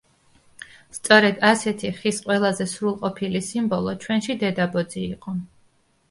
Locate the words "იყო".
5.09-5.35